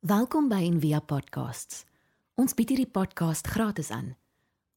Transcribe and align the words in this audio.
Welkom 0.00 0.46
by 0.48 0.62
Envia 0.64 0.96
Podcasts. 1.04 1.82
Ons 2.40 2.54
bied 2.56 2.70
hierdie 2.72 2.88
podcast 2.88 3.50
gratis 3.52 3.90
aan. 3.92 4.14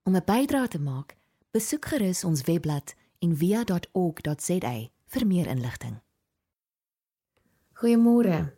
Om 0.03 0.15
'n 0.19 0.25
bydrae 0.25 0.67
te 0.67 0.79
maak, 0.79 1.15
besoek 1.51 1.85
gerus 1.85 2.23
ons 2.23 2.41
webblad 2.43 2.93
en 3.19 3.37
via.org.za 3.37 4.89
vir 5.07 5.27
meer 5.27 5.47
inligting. 5.47 6.01
Goeiemôre. 7.73 8.51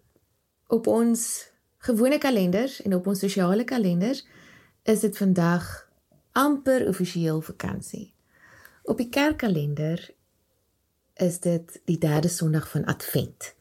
Op 0.67 0.87
ons 0.87 1.51
gewone 1.77 2.17
kalenders 2.17 2.81
en 2.81 2.95
op 2.95 3.07
ons 3.07 3.19
sosiale 3.19 3.63
kalenders 3.63 4.25
is 4.83 4.99
dit 4.99 5.17
vandag 5.17 5.89
amper 6.31 6.87
offisieel 6.87 7.41
vakansie. 7.41 8.13
Op 8.83 8.97
die 8.97 9.09
kerkkalender 9.09 10.15
is 11.13 11.39
dit 11.39 11.81
die 11.85 11.97
derde 11.97 12.27
Sondag 12.27 12.69
van 12.69 12.85
Advent. 12.85 13.55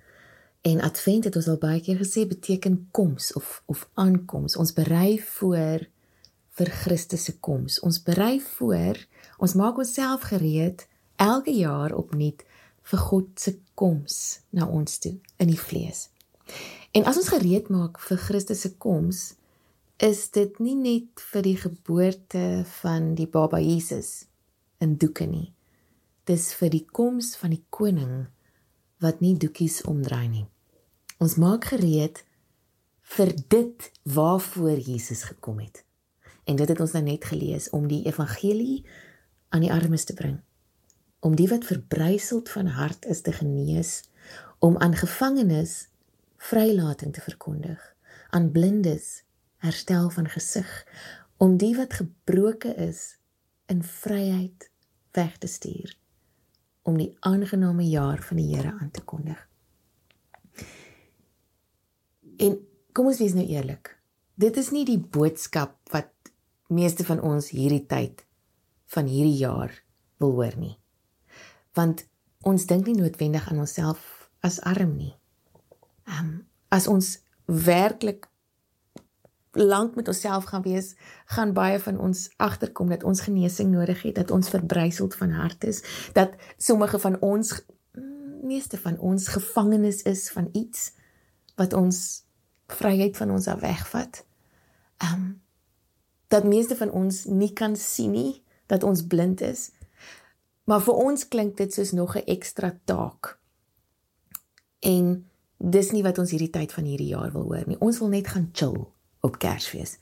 En 0.64 0.80
Advent 0.80 1.24
het 1.24 1.36
ons 1.36 1.48
al 1.52 1.58
baie 1.60 1.80
keer 1.84 1.98
gesê 2.00 2.22
beteken 2.24 2.88
koms 2.90 3.32
of 3.36 3.62
of 3.66 3.88
aankoms. 4.00 4.56
Ons 4.56 4.72
berei 4.72 5.20
voor 5.20 5.82
vir 6.56 6.70
Christus 6.70 7.24
se 7.28 7.34
koms. 7.38 7.80
Ons 7.84 7.98
berei 8.02 8.40
voor, 8.40 8.96
ons 9.38 9.54
maak 9.60 9.76
onsself 9.76 10.24
gereed 10.30 10.86
elke 11.20 11.52
jaar 11.52 11.92
opnuut 11.92 12.40
vir 12.88 13.02
God 13.08 13.28
se 13.40 13.58
koms 13.74 14.40
na 14.56 14.64
ons 14.64 14.96
toe 15.04 15.18
in 15.36 15.52
die 15.52 15.60
vlees. 15.60 16.08
En 16.96 17.04
as 17.04 17.20
ons 17.20 17.28
gereed 17.34 17.68
maak 17.68 18.00
vir 18.00 18.22
Christus 18.24 18.64
se 18.64 18.72
koms, 18.80 19.34
is 20.00 20.30
dit 20.32 20.56
nie 20.64 20.78
net 20.80 21.20
vir 21.32 21.44
die 21.44 21.58
geboorte 21.60 22.64
van 22.80 23.12
die 23.20 23.28
baba 23.28 23.60
Jesus 23.60 24.24
in 24.80 24.96
doeke 24.96 25.28
nie. 25.28 25.50
Dis 26.24 26.54
vir 26.56 26.72
die 26.72 26.86
koms 26.88 27.34
van 27.36 27.52
die 27.52 27.64
koning 27.68 28.24
wat 29.04 29.20
nie 29.20 29.36
doekies 29.36 29.82
omdraai 29.84 30.28
nie. 30.32 30.46
Ons 31.24 31.38
maak 31.40 31.70
gereed 31.70 32.18
vir 33.16 33.30
dit 33.48 33.84
waarvoor 34.12 34.76
Jesus 34.76 35.22
gekom 35.24 35.62
het. 35.62 35.84
En 36.44 36.58
dit 36.60 36.68
het 36.68 36.80
ons 36.84 36.92
nou 36.92 37.00
net 37.06 37.24
gelees 37.24 37.70
om 37.72 37.86
die 37.88 38.02
evangelie 38.04 38.82
aan 39.48 39.64
die 39.64 39.72
armes 39.72 40.04
te 40.04 40.16
bring. 40.18 40.34
Om 41.24 41.36
die 41.38 41.46
wat 41.48 41.64
verbryseld 41.64 42.50
van 42.52 42.68
hart 42.76 43.08
is 43.08 43.22
te 43.24 43.32
genees, 43.32 44.02
om 44.58 44.76
aan 44.84 44.96
gevangenes 45.00 45.86
vrylating 46.50 47.14
te 47.16 47.24
verkondig, 47.24 47.80
aan 48.30 48.50
blindes 48.52 49.22
herstel 49.64 50.10
van 50.10 50.28
gesig, 50.28 50.68
om 51.40 51.56
die 51.56 51.72
wat 51.78 51.96
gebroke 52.02 52.74
is 52.90 53.16
in 53.72 53.80
vryheid 53.80 54.68
weg 55.16 55.38
te 55.40 55.48
stuur, 55.48 55.96
om 56.82 57.00
die 57.00 57.14
aangename 57.20 57.88
jaar 57.88 58.20
van 58.20 58.42
die 58.42 58.50
Here 58.52 58.76
aan 58.76 58.90
te 58.90 59.00
kondig. 59.00 59.53
En 62.38 62.58
kom 62.92 63.06
ons 63.10 63.18
wees 63.18 63.34
nou 63.34 63.46
eerlik. 63.46 63.94
Dit 64.34 64.56
is 64.56 64.70
nie 64.74 64.84
die 64.84 64.98
boodskap 64.98 65.76
wat 65.94 66.10
meeste 66.72 67.04
van 67.06 67.20
ons 67.22 67.52
hierdie 67.54 67.84
tyd 67.86 68.24
van 68.94 69.06
hierdie 69.10 69.38
jaar 69.38 69.72
wil 70.22 70.34
hoor 70.38 70.56
nie. 70.58 70.76
Want 71.74 72.06
ons 72.46 72.66
dink 72.70 72.86
nie 72.86 72.98
noodwendig 72.98 73.46
aan 73.50 73.62
onsself 73.64 74.30
as 74.44 74.60
arm 74.62 74.96
nie. 74.96 75.14
Ehm 76.08 76.24
um, 76.24 76.34
as 76.74 76.88
ons 76.90 77.20
werklik 77.46 78.26
lank 79.54 79.94
met 79.94 80.08
onsself 80.08 80.44
gaan 80.50 80.62
wees, 80.62 80.94
gaan 81.30 81.52
baie 81.54 81.78
van 81.78 81.98
ons 81.98 82.30
agterkom 82.36 82.88
dat 82.90 83.04
ons 83.04 83.20
genesing 83.20 83.70
nodig 83.70 84.02
het, 84.02 84.14
dat 84.14 84.30
ons 84.34 84.48
verbryseld 84.50 85.14
van 85.14 85.30
hart 85.30 85.64
is, 85.64 85.82
dat 86.12 86.34
sommige 86.56 86.98
van 86.98 87.20
ons 87.20 87.62
meeste 88.42 88.78
van 88.78 88.98
ons 88.98 89.28
gevangenes 89.28 90.02
is 90.02 90.30
van 90.30 90.48
iets 90.52 90.92
wat 91.54 91.72
ons 91.72 92.23
vryheid 92.66 93.16
van 93.16 93.30
ons 93.30 93.46
af 93.46 93.60
wegvat. 93.60 94.24
Ehm 94.96 95.14
um, 95.14 95.42
dat 96.28 96.44
meeste 96.44 96.76
van 96.76 96.90
ons 96.90 97.24
nie 97.24 97.52
kan 97.52 97.76
sien 97.76 98.10
nie 98.10 98.42
dat 98.66 98.82
ons 98.82 99.06
blind 99.06 99.40
is. 99.40 99.70
Maar 100.64 100.80
vir 100.82 100.94
ons 100.94 101.28
klink 101.28 101.56
dit 101.56 101.74
soos 101.74 101.92
nog 101.92 102.16
'n 102.16 102.24
ekstra 102.26 102.78
taak. 102.84 103.38
En 104.80 105.30
dis 105.58 105.90
nie 105.90 106.02
wat 106.02 106.18
ons 106.18 106.30
hierdie 106.30 106.50
tyd 106.50 106.72
van 106.72 106.84
hierdie 106.84 107.12
jaar 107.12 107.32
wil 107.32 107.42
hoor 107.42 107.62
nie. 107.66 107.78
Ons 107.80 107.98
wil 107.98 108.08
net 108.08 108.26
gaan 108.26 108.48
chill 108.52 108.86
op 109.20 109.38
Kersfees. 109.38 109.98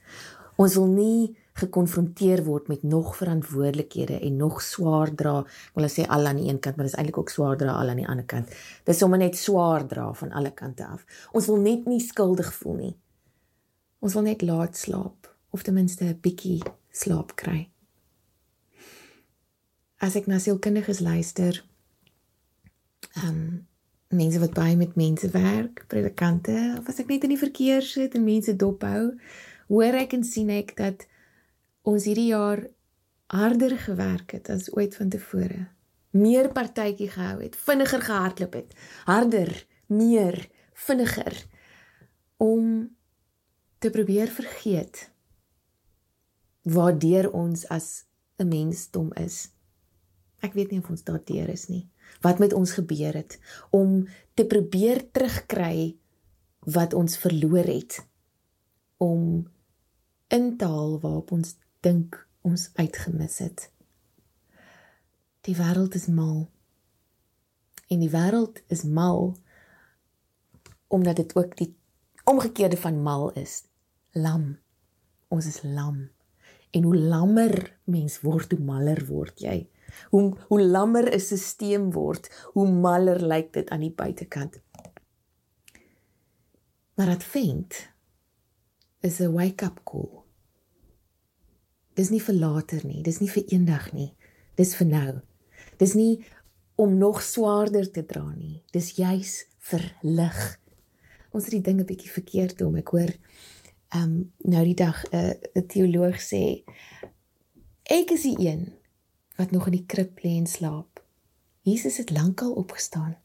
Ons 0.56 0.74
wil 0.74 0.86
nie 0.86 1.36
gekonfronteer 1.52 2.44
word 2.44 2.68
met 2.68 2.82
nog 2.82 3.16
verantwoordelikhede 3.16 4.20
en 4.20 4.36
nog 4.36 4.62
swaar 4.62 5.14
dra. 5.14 5.40
Ek 5.44 5.74
wil 5.80 5.88
sê 5.92 6.06
al 6.08 6.26
aan 6.26 6.40
die 6.40 6.48
een 6.48 6.60
kant, 6.60 6.76
maar 6.76 6.88
dis 6.88 6.96
eintlik 6.96 7.18
ook 7.18 7.32
swaar 7.32 7.56
dra 7.60 7.74
al 7.76 7.92
aan 7.92 8.00
die 8.00 8.08
ander 8.08 8.26
kant. 8.26 8.52
Dis 8.88 8.98
sommer 8.98 9.20
net 9.20 9.36
swaar 9.36 9.86
dra 9.86 10.12
van 10.14 10.32
alle 10.32 10.52
kante 10.56 10.86
af. 10.86 11.04
Ons 11.32 11.46
wil 11.52 11.60
net 11.60 11.84
nie 11.86 12.00
skuldig 12.00 12.54
voel 12.54 12.78
nie. 12.78 12.94
Ons 14.00 14.16
wil 14.18 14.26
net 14.26 14.42
laat 14.42 14.76
slaap 14.76 15.28
of 15.52 15.62
ten 15.62 15.74
minste 15.74 16.04
'n 16.04 16.18
bietjie 16.20 16.62
slaap 16.90 17.36
kry. 17.36 17.68
As 20.00 20.16
ek 20.16 20.26
na 20.26 20.38
sielkundiges 20.38 21.00
luister, 21.00 21.64
ehm 23.14 23.28
um, 23.28 23.66
mense 24.12 24.38
wat 24.38 24.52
baie 24.52 24.76
met 24.76 24.94
mense 24.94 25.28
werk, 25.30 25.84
predikante, 25.88 26.76
of 26.78 26.88
as 26.88 26.98
ek 27.00 27.08
net 27.08 27.24
in 27.24 27.32
die 27.32 27.40
verkeer 27.40 27.82
sit 27.82 28.14
en 28.14 28.24
mense 28.24 28.56
dophou, 28.56 29.12
hoor 29.68 29.94
ek 29.94 30.12
en 30.12 30.24
sien 30.24 30.50
ek 30.50 30.76
dat 30.76 31.06
ons 31.82 32.04
hierdie 32.04 32.30
jaar 32.30 32.66
harder 33.32 33.76
gewerk 33.78 34.34
het 34.36 34.50
as 34.52 34.70
ooit 34.76 34.96
vantevore. 34.96 35.66
Meer 36.12 36.50
partytjie 36.52 37.08
gehou 37.10 37.38
het, 37.40 37.56
vinniger 37.56 38.02
gehardloop 38.04 38.58
het, 38.58 38.74
harder, 39.08 39.52
meer, 39.88 40.36
vinniger 40.86 41.36
om 42.36 42.90
te 43.78 43.90
probeer 43.90 44.28
vergeet 44.28 45.08
waardeur 46.62 47.30
ons 47.32 47.66
as 47.68 48.04
'n 48.38 48.48
mensdom 48.48 49.12
is. 49.12 49.50
Ek 50.40 50.52
weet 50.52 50.70
nie 50.70 50.78
of 50.78 50.90
ons 50.90 51.02
daardeur 51.02 51.48
is 51.48 51.66
nie. 51.68 51.88
Wat 52.20 52.38
met 52.38 52.52
ons 52.52 52.72
gebeur 52.72 53.14
het 53.14 53.38
om 53.70 54.08
te 54.34 54.44
probeer 54.46 55.10
terugkry 55.10 55.96
wat 56.58 56.94
ons 56.94 57.16
verloor 57.16 57.64
het 57.64 58.06
om 58.96 59.50
in 60.28 60.56
te 60.56 60.64
haal 60.64 61.00
waarop 61.00 61.32
ons 61.32 61.56
dink 61.82 62.18
ons 62.46 62.70
uitgemis 62.78 63.38
het. 63.42 63.68
Die 65.42 65.56
wêreld 65.58 65.94
is 65.98 66.06
mal. 66.06 66.46
En 67.90 68.02
die 68.02 68.10
wêreld 68.10 68.62
is 68.72 68.84
mal 68.86 69.34
omdat 70.92 71.16
dit 71.16 71.36
ook 71.36 71.56
die 71.56 71.72
omgekeerde 72.24 72.76
van 72.76 73.02
mal 73.02 73.30
is. 73.32 73.62
Lam. 74.12 74.58
Ons 75.28 75.46
is 75.46 75.62
lam. 75.62 76.10
En 76.70 76.82
hoe 76.82 76.96
lammer 76.96 77.78
mens 77.84 78.20
word, 78.20 78.52
hoe 78.52 78.64
maller 78.64 79.06
word 79.08 79.40
jy. 79.40 79.56
Hoe 80.12 80.36
hoe 80.48 80.62
lammer 80.62 81.08
'n 81.12 81.20
stelsel 81.20 81.90
word, 81.92 82.28
hoe 82.52 82.68
maller 82.68 83.20
lyk 83.26 83.52
dit 83.52 83.70
aan 83.70 83.80
die 83.80 83.94
buitekant. 83.94 84.60
Maar 86.94 87.08
Advent 87.08 87.88
is 89.00 89.18
'n 89.20 89.32
wake-up 89.32 89.80
call. 89.84 90.21
Dis 91.94 92.08
nie 92.08 92.22
vir 92.24 92.36
later 92.40 92.84
nie, 92.88 93.02
dis 93.04 93.20
nie 93.20 93.28
vir 93.28 93.44
eendag 93.52 93.90
nie. 93.92 94.12
Dis 94.56 94.72
vir 94.78 94.88
nou. 94.88 95.10
Dis 95.80 95.92
nie 95.96 96.24
om 96.80 96.96
nog 96.98 97.20
swaarder 97.22 97.88
te 97.92 98.04
dra 98.08 98.24
nie. 98.32 98.62
Dis 98.72 98.94
juis 98.96 99.42
vir 99.68 99.84
lig. 100.02 100.40
Ons 101.32 101.48
het 101.48 101.56
die 101.58 101.64
dinge 101.64 101.84
bietjie 101.88 102.12
verkeerd 102.12 102.58
doen. 102.60 102.78
Ek 102.80 102.92
hoor 102.94 103.12
ehm 103.92 104.04
um, 104.04 104.14
nou 104.48 104.62
die 104.64 104.78
dag 104.78 105.02
'n 105.12 105.36
uh, 105.52 105.64
teoloog 105.68 106.16
sê 106.16 106.64
ek 107.84 108.14
is 108.16 108.22
die 108.24 108.38
een 108.40 108.72
wat 109.36 109.52
nog 109.52 109.66
in 109.68 109.76
die 109.76 109.86
krib 109.86 110.24
lê 110.24 110.38
en 110.38 110.46
slaap. 110.46 111.04
Jesus 111.62 111.96
het 112.00 112.10
lankal 112.10 112.52
opgestaan. 112.52 113.16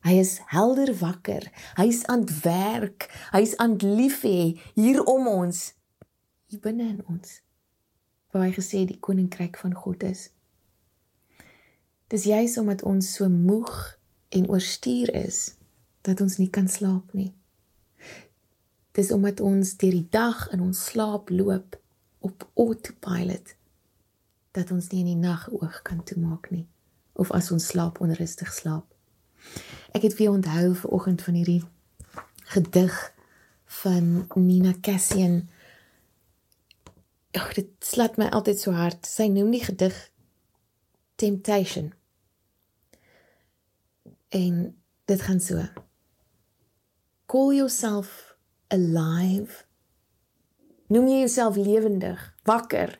Hy 0.00 0.16
is 0.16 0.40
helder 0.46 0.94
wakker. 0.98 1.44
Hy's 1.76 2.04
aan 2.08 2.24
werk. 2.42 3.10
Hy's 3.32 3.56
aan 3.56 3.76
lief 3.76 4.22
hê 4.24 4.56
hier 4.74 5.04
om 5.04 5.28
ons. 5.28 5.74
Hier 6.48 6.60
binne 6.60 6.88
in 6.88 7.04
ons 7.06 7.42
waar 8.30 8.46
hy 8.46 8.52
gesê 8.54 8.84
die 8.86 8.98
koninkryk 9.00 9.58
van 9.58 9.74
God 9.74 10.02
is. 10.06 10.28
Dis 12.10 12.26
juis 12.26 12.56
omdat 12.58 12.82
ons 12.82 13.14
so 13.14 13.28
moeg 13.28 13.98
en 14.28 14.48
oorstuur 14.48 15.12
is 15.14 15.54
dat 16.06 16.20
ons 16.20 16.38
nie 16.38 16.50
kan 16.50 16.68
slaap 16.68 17.12
nie. 17.14 17.32
Dis 18.92 19.12
omdat 19.14 19.40
ons 19.40 19.76
deur 19.78 19.94
die 19.94 20.08
dag 20.10 20.48
in 20.54 20.62
ons 20.64 20.84
slaap 20.90 21.30
loop 21.30 21.78
op 22.18 22.48
autopilot 22.54 23.54
dat 24.50 24.70
ons 24.74 24.90
nie 24.90 25.04
in 25.04 25.12
die 25.12 25.20
nag 25.22 25.46
oog 25.54 25.82
kan 25.86 26.02
toemaak 26.04 26.50
nie 26.50 26.66
of 27.20 27.30
as 27.36 27.50
ons 27.54 27.66
slaap 27.70 28.00
onrustig 28.00 28.50
slaap. 28.52 28.86
Ek 29.94 30.02
het 30.02 30.16
weer 30.18 30.30
onthou 30.30 30.74
ver 30.74 30.90
oggend 30.90 31.22
van 31.22 31.38
hierdie 31.38 31.62
gedig 32.50 32.96
van 33.80 34.26
Nina 34.34 34.74
Cassian 34.82 35.48
Ag, 37.38 37.54
dit 37.54 37.70
slat 37.84 38.16
my 38.18 38.26
altyd 38.34 38.58
so 38.58 38.74
hard. 38.74 39.06
Sy 39.06 39.28
noem 39.30 39.52
die 39.54 39.62
gedig 39.64 39.96
Temptation. 41.20 41.92
En 44.34 44.62
dit 45.10 45.22
gaan 45.26 45.40
so. 45.40 45.62
Call 47.30 47.54
yourself 47.54 48.34
alive? 48.74 49.66
Noem 50.90 51.06
jy 51.06 51.18
jouself 51.22 51.58
lewendig, 51.60 52.22
wakker? 52.48 52.96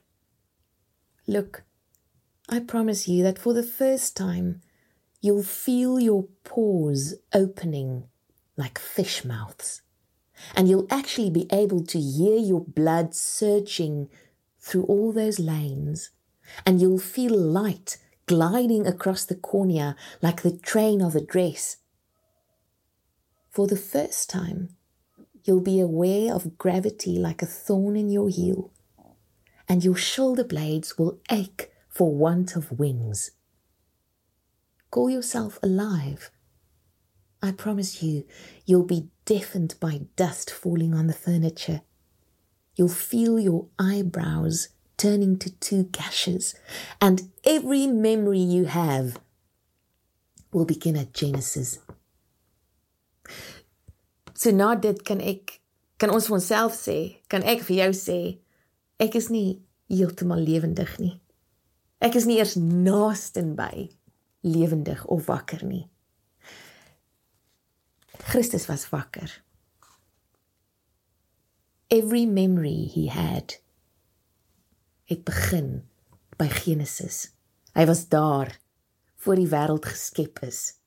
Look, 1.27 1.65
I 2.49 2.61
promise 2.61 3.09
you 3.11 3.23
that 3.23 3.39
for 3.39 3.55
the 3.55 3.67
first 3.67 4.17
time 4.17 4.61
you'll 5.21 5.43
feel 5.43 5.99
your 5.99 6.29
pores 6.45 7.15
opening 7.33 8.05
like 8.57 8.79
fish 8.79 9.25
mouths. 9.25 9.83
And 10.55 10.69
you'll 10.69 10.87
actually 10.91 11.31
be 11.31 11.47
able 11.53 11.85
to 11.85 12.01
hear 12.01 12.37
your 12.37 12.61
blood 12.61 13.15
surging 13.15 14.09
through 14.59 14.85
all 14.85 15.13
those 15.13 15.39
lanes. 15.39 16.11
And 16.67 16.81
you'll 16.81 16.99
feel 16.99 17.37
light 17.37 17.99
gliding 18.27 18.87
across 18.87 19.25
the 19.25 19.35
cornea 19.35 19.97
like 20.23 20.43
the 20.43 20.57
train 20.57 21.03
of 21.03 21.17
a 21.17 21.21
dress. 21.21 21.79
For 23.51 23.67
the 23.67 23.77
first 23.77 24.31
time, 24.31 24.77
you'll 25.45 25.61
be 25.61 25.81
aware 25.81 26.33
of 26.33 26.57
gravity 26.57 27.19
like 27.19 27.43
a 27.43 27.47
thorn 27.47 27.97
in 27.97 28.09
your 28.09 28.29
heel, 28.29 28.71
and 29.69 29.85
your 29.85 29.97
shoulder 29.97 30.45
blades 30.45 30.97
will 30.97 31.19
ache 31.31 31.73
for 31.89 32.15
want 32.15 32.55
of 32.55 32.79
wings. 32.79 33.33
Call 34.91 35.11
yourself 35.11 35.59
alive. 35.63 36.31
I 37.43 37.53
promise 37.53 38.03
you, 38.03 38.25
you'll 38.67 38.85
be 38.85 39.09
deafened 39.25 39.75
by 39.81 40.03
dust 40.17 40.51
falling 40.51 40.95
on 40.95 41.07
the 41.07 41.15
furniture. 41.15 41.81
You'll 42.77 42.89
feel 42.89 43.39
your 43.39 43.67
eyebrows 43.79 44.69
turning 44.97 45.39
to 45.39 45.51
two 45.59 45.85
gashes, 45.85 46.55
and 47.01 47.31
every 47.45 47.87
memory 47.87 48.41
you 48.41 48.67
have 48.67 49.19
will 50.53 50.67
begin 50.67 50.97
at 50.97 51.15
Genesis. 51.15 51.79
So 54.35 54.51
na 54.51 54.75
dit 54.75 55.05
kan 55.05 55.21
ek 55.21 55.61
kan 56.01 56.13
ons 56.13 56.29
vir 56.29 56.39
onsself 56.39 56.77
sê, 56.77 57.21
kan 57.29 57.45
ek 57.45 57.65
vir 57.67 57.77
jou 57.83 57.91
sê, 57.97 58.19
ek 59.01 59.17
is 59.21 59.29
nie 59.29 59.61
heeltemal 59.93 60.41
lewendig 60.41 60.95
nie. 61.01 61.19
Ek 62.01 62.17
is 62.17 62.25
nie 62.25 62.39
eers 62.41 62.57
naaste 62.57 63.45
by 63.57 63.91
lewendig 64.41 65.05
of 65.13 65.29
wakker 65.29 65.61
nie. 65.69 65.90
Christus 68.23 68.67
was 68.67 68.89
wakker. 68.89 69.43
Every 71.89 72.27
memory 72.27 72.91
he 72.95 73.09
had 73.11 73.61
het 75.05 75.25
begin 75.25 75.83
by 76.39 76.47
Genesis. 76.49 77.33
Hy 77.75 77.87
was 77.87 78.09
daar 78.09 78.59
voor 79.21 79.37
die 79.37 79.51
wêreld 79.51 79.87
geskep 79.91 80.39
is 80.47 80.79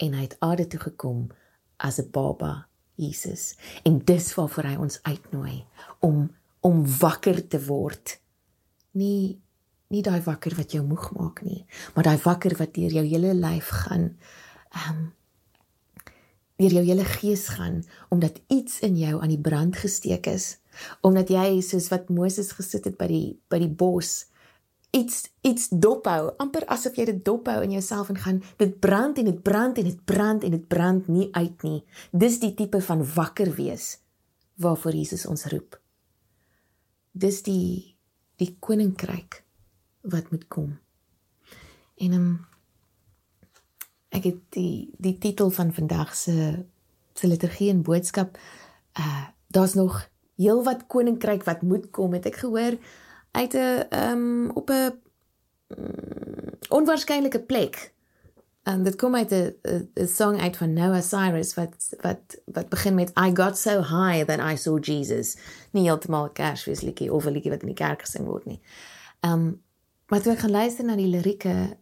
en 0.00 0.14
hy 0.16 0.24
het 0.28 0.36
aarde 0.40 0.66
toe 0.70 0.80
gekom 0.80 1.28
as 1.76 1.98
'n 1.98 2.10
baba, 2.10 2.66
Jesus. 2.94 3.56
En 3.84 3.98
dis 4.04 4.34
waarvoor 4.34 4.64
hy 4.64 4.76
ons 4.76 5.02
uitnooi 5.02 5.66
om 6.00 6.30
om 6.60 6.84
wakker 6.98 7.48
te 7.48 7.64
word. 7.66 8.20
Nie 8.92 9.40
nie 9.88 10.02
daai 10.02 10.20
wakker 10.22 10.54
wat 10.54 10.72
jou 10.72 10.84
moeg 10.86 11.10
maak 11.12 11.42
nie, 11.42 11.66
maar 11.94 12.04
daai 12.04 12.18
wakker 12.22 12.56
wat 12.56 12.74
deur 12.74 12.90
jou 12.90 13.04
hele 13.04 13.34
lyf 13.34 13.68
gaan. 13.68 14.16
Ehm 14.70 14.96
um, 14.96 15.14
deur 16.60 16.78
jou 16.78 16.86
hele 16.92 17.06
gees 17.16 17.48
gaan 17.56 17.82
omdat 18.14 18.40
iets 18.52 18.80
in 18.86 18.98
jou 19.00 19.16
aan 19.18 19.32
die 19.32 19.40
brand 19.50 19.80
gesteek 19.80 20.28
is 20.30 20.58
omdat 21.06 21.32
jy 21.32 21.60
soos 21.64 21.88
wat 21.90 22.12
Moses 22.12 22.52
gesit 22.56 22.86
het 22.86 22.98
by 23.00 23.08
die 23.10 23.28
by 23.50 23.58
die 23.62 23.72
bos 23.72 24.30
iets 24.90 25.30
iets 25.40 25.68
dophou 25.70 26.32
amper 26.42 26.66
asof 26.74 26.98
jy 26.98 27.06
dit 27.10 27.22
dophou 27.24 27.58
in 27.62 27.74
jouself 27.76 28.10
en 28.10 28.18
gaan 28.18 28.40
dit 28.58 28.72
brand 28.82 29.18
en 29.18 29.28
dit 29.30 29.42
brand 29.42 29.78
en 29.78 29.86
dit 29.86 30.04
brand 30.04 30.44
en 30.44 30.56
dit 30.56 30.66
brand 30.68 31.08
nie 31.08 31.28
uit 31.32 31.62
nie. 31.62 31.80
Dis 32.10 32.40
die 32.42 32.54
tipe 32.58 32.80
van 32.82 33.04
wakker 33.14 33.54
wees 33.54 34.00
waarvoor 34.60 34.98
Jesus 34.98 35.26
ons 35.26 35.46
roep. 35.52 35.78
Dis 37.12 37.42
die 37.46 37.96
die 38.40 38.56
koninkryk 38.58 39.42
wat 40.10 40.30
moet 40.32 40.46
kom. 40.48 40.78
En 42.00 42.12
um, 42.16 42.30
ek 44.10 44.24
het 44.24 44.40
die 44.56 44.90
die 44.98 45.18
titel 45.18 45.50
van 45.50 45.72
vandag 45.72 46.14
se 46.16 46.64
se 47.14 47.26
liturgie 47.26 47.70
en 47.70 47.82
boodskap 47.82 48.38
uh 48.98 49.26
daar's 49.50 49.74
nog 49.74 50.08
heelwat 50.38 50.86
koninkryk 50.86 51.44
wat 51.44 51.62
moet 51.62 51.90
kom 51.90 52.12
het 52.14 52.26
ek 52.26 52.36
gehoor 52.42 52.78
uit 53.30 53.54
'n 53.54 53.86
um 53.90 54.50
op 54.54 54.70
'n 54.70 54.72
um, 54.72 55.00
onwaarskynlike 56.68 57.40
plek. 57.40 57.92
En 58.62 58.82
dit 58.82 58.96
kom 58.96 59.14
uit 59.14 59.30
'n 59.30 60.06
song 60.06 60.40
uit 60.40 60.56
van 60.56 60.72
Noah 60.72 61.02
Cyrus 61.02 61.54
wat 61.54 61.96
wat 62.00 62.40
wat 62.44 62.68
begin 62.68 62.94
met 62.94 63.10
I 63.18 63.30
got 63.34 63.58
so 63.58 63.82
high 63.82 64.24
that 64.24 64.52
I 64.52 64.56
saw 64.56 64.78
Jesus. 64.84 65.36
Nie 65.70 65.82
heeltemal 65.82 66.30
kersfeesliedjie 66.30 67.12
of 67.12 67.24
'n 67.24 67.30
liedjie 67.30 67.50
wat 67.50 67.60
in 67.60 67.74
die 67.74 67.84
kerk 67.84 68.00
gesing 68.00 68.26
word 68.26 68.44
nie. 68.44 68.60
Um 69.20 69.62
maar 70.06 70.20
toe 70.20 70.32
ek 70.32 70.38
gaan 70.38 70.50
luister 70.50 70.84
na 70.84 70.96
die 70.96 71.06
lirieke 71.06 71.76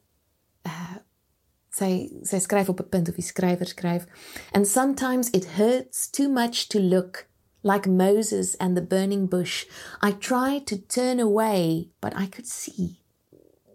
sy 1.78 2.10
sy 2.26 2.40
skryf 2.42 2.68
op 2.72 2.80
'n 2.80 2.90
punt 2.90 3.08
of 3.08 3.16
die 3.16 3.28
skrywer 3.30 3.68
skryf 3.70 4.06
and 4.52 4.66
sometimes 4.66 5.30
it 5.30 5.56
hurts 5.58 6.08
too 6.10 6.28
much 6.28 6.68
to 6.68 6.78
look 6.78 7.28
like 7.62 7.86
Moses 7.86 8.54
and 8.56 8.76
the 8.76 8.82
burning 8.82 9.26
bush. 9.26 9.66
I 10.00 10.12
tried 10.12 10.66
to 10.68 10.76
turn 10.78 11.20
away 11.20 11.90
but 12.00 12.16
I 12.16 12.26
could 12.26 12.46
see. 12.46 13.02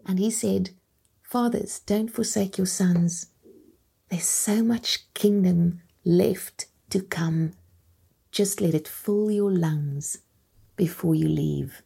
And 0.06 0.18
he 0.18 0.30
said 0.30 0.70
fathers 1.22 1.80
don't 1.86 2.10
forsake 2.10 2.58
your 2.58 2.66
sons. 2.66 3.26
There's 4.08 4.28
so 4.28 4.62
much 4.62 5.12
kingdom 5.14 5.80
left 6.04 6.66
to 6.90 7.00
come. 7.00 7.52
Just 8.30 8.60
let 8.60 8.74
it 8.74 8.88
fill 8.88 9.30
your 9.30 9.50
lungs 9.52 10.18
before 10.76 11.14
you 11.14 11.28
leave. 11.28 11.82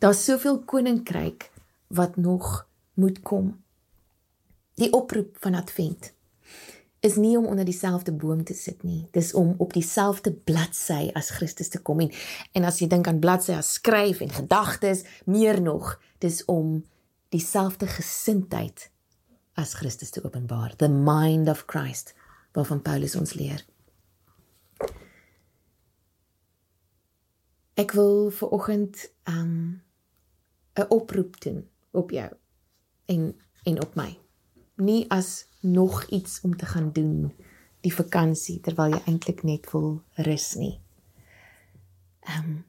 Daar's 0.00 0.24
soveel 0.24 0.58
koninkryk 0.64 1.50
wat 1.88 2.16
nog 2.16 2.68
moet 2.94 3.22
kom 3.22 3.63
Die 4.74 4.90
oproep 4.92 5.36
van 5.38 5.54
Advent 5.54 6.12
is 7.04 7.16
nie 7.20 7.36
om 7.38 7.46
onder 7.46 7.64
dieselfde 7.64 8.12
boom 8.12 8.44
te 8.44 8.54
sit 8.54 8.82
nie. 8.82 9.08
Dis 9.12 9.34
om 9.34 9.54
op 9.58 9.72
dieselfde 9.72 10.32
bladsy 10.32 11.10
as 11.14 11.30
Christus 11.36 11.68
te 11.68 11.82
kom 11.82 12.00
en 12.00 12.10
en 12.52 12.64
as 12.64 12.80
jy 12.80 12.88
dink 12.88 13.08
aan 13.08 13.20
bladsy 13.20 13.52
as 13.52 13.74
skryf 13.76 14.22
en 14.24 14.32
gedagtes, 14.32 15.04
meer 15.24 15.60
nog, 15.62 15.98
dis 16.18 16.40
om 16.48 16.80
dieselfde 17.28 17.86
gesindheid 17.86 18.88
as 19.54 19.76
Christus 19.78 20.10
te 20.10 20.24
openbaar, 20.24 20.76
the 20.76 20.88
mind 20.88 21.48
of 21.48 21.66
Christ 21.66 22.14
waarvan 22.54 22.82
Paulus 22.82 23.14
ons 23.18 23.34
leer. 23.34 23.62
Ek 27.74 27.92
wil 27.92 28.30
vir 28.30 28.48
oggend 28.48 29.10
um 29.28 29.82
'n 30.74 30.88
oproep 30.88 31.40
doen 31.40 31.68
op 31.90 32.10
jou 32.10 32.30
en 33.06 33.34
en 33.64 33.82
op 33.82 33.94
my 33.94 34.23
nie 34.76 35.04
as 35.10 35.46
nog 35.60 36.04
iets 36.10 36.40
om 36.40 36.56
te 36.56 36.66
gaan 36.66 36.92
doen 36.92 37.32
die 37.84 37.92
vakansie 37.94 38.58
terwyl 38.64 38.94
jy 38.96 39.00
eintlik 39.10 39.42
net 39.44 39.68
wil 39.72 40.00
rus 40.28 40.54
nie. 40.60 40.78
Ehm 42.24 42.48
um, 42.48 42.64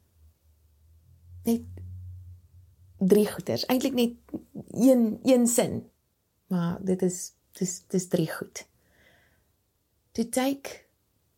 net 1.45 1.63
drie 2.97 3.27
goeders, 3.29 3.65
eintlik 3.69 3.93
net 3.93 4.15
een 4.73 5.19
een 5.23 5.47
sin. 5.47 5.83
Maar 6.47 6.79
dit 6.81 7.01
is 7.01 7.33
dis 7.59 7.83
dis 7.87 8.07
drie 8.07 8.29
goed. 8.31 8.65
To 10.11 10.23
take 10.29 10.85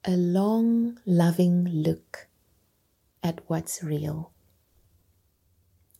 a 0.07 0.15
long 0.15 0.99
loving 1.03 1.67
look 1.85 2.27
at 3.19 3.41
what's 3.47 3.81
real. 3.81 4.31